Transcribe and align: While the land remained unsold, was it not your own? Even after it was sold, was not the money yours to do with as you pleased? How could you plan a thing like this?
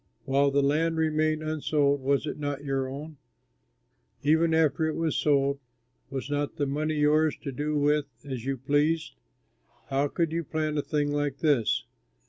While 0.25 0.49
the 0.49 0.63
land 0.63 0.97
remained 0.97 1.43
unsold, 1.43 2.01
was 2.01 2.25
it 2.25 2.39
not 2.39 2.63
your 2.63 2.89
own? 2.89 3.17
Even 4.23 4.51
after 4.51 4.85
it 4.87 4.95
was 4.95 5.15
sold, 5.15 5.59
was 6.09 6.27
not 6.27 6.55
the 6.55 6.65
money 6.65 6.95
yours 6.95 7.37
to 7.43 7.51
do 7.51 7.77
with 7.77 8.05
as 8.25 8.43
you 8.43 8.57
pleased? 8.57 9.13
How 9.89 10.07
could 10.07 10.31
you 10.31 10.43
plan 10.43 10.75
a 10.75 10.81
thing 10.81 11.11
like 11.11 11.37
this? 11.37 11.85